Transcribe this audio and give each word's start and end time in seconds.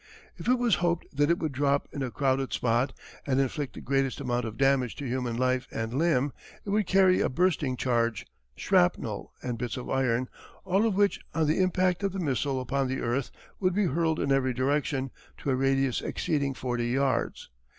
If 0.35 0.47
it 0.47 0.57
was 0.57 0.77
hoped 0.81 1.15
that 1.15 1.29
it 1.29 1.37
would 1.37 1.51
drop 1.51 1.87
in 1.91 2.01
a 2.01 2.09
crowded 2.09 2.53
spot 2.53 2.91
and 3.27 3.39
inflict 3.39 3.75
the 3.75 3.81
greatest 3.81 4.19
amount 4.19 4.45
of 4.45 4.57
damage 4.57 4.95
to 4.95 5.05
human 5.05 5.37
life 5.37 5.67
and 5.71 5.93
limb 5.93 6.33
it 6.65 6.71
would 6.71 6.87
carry 6.87 7.21
a 7.21 7.29
bursting 7.29 7.77
charge, 7.77 8.25
shrapnel, 8.55 9.31
and 9.43 9.59
bits 9.59 9.77
of 9.77 9.91
iron, 9.91 10.27
all 10.65 10.87
of 10.87 10.95
which 10.95 11.19
on 11.35 11.45
the 11.45 11.61
impact 11.61 12.01
of 12.01 12.13
the 12.13 12.19
missile 12.19 12.59
upon 12.59 12.87
the 12.87 12.99
earth 13.01 13.29
would 13.59 13.75
be 13.75 13.85
hurled 13.85 14.19
in 14.19 14.31
every 14.31 14.55
direction 14.55 15.11
to 15.37 15.51
a 15.51 15.55
radius 15.55 16.01
exceeding 16.01 16.55
forty 16.55 16.87
yards. 16.87 17.51